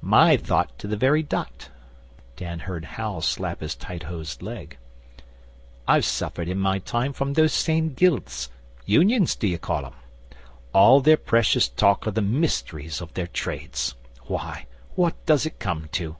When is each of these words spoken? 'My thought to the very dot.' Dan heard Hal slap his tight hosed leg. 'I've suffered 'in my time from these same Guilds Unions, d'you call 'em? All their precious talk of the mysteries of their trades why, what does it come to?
'My 0.00 0.38
thought 0.38 0.78
to 0.78 0.86
the 0.86 0.96
very 0.96 1.22
dot.' 1.22 1.68
Dan 2.36 2.60
heard 2.60 2.86
Hal 2.86 3.20
slap 3.20 3.60
his 3.60 3.74
tight 3.74 4.04
hosed 4.04 4.40
leg. 4.40 4.78
'I've 5.86 6.06
suffered 6.06 6.48
'in 6.48 6.58
my 6.58 6.78
time 6.78 7.12
from 7.12 7.34
these 7.34 7.52
same 7.52 7.92
Guilds 7.92 8.48
Unions, 8.86 9.36
d'you 9.36 9.58
call 9.58 9.84
'em? 9.84 9.92
All 10.72 11.02
their 11.02 11.18
precious 11.18 11.68
talk 11.68 12.06
of 12.06 12.14
the 12.14 12.22
mysteries 12.22 13.02
of 13.02 13.12
their 13.12 13.26
trades 13.26 13.94
why, 14.24 14.64
what 14.94 15.22
does 15.26 15.44
it 15.44 15.58
come 15.58 15.90
to? 15.92 16.16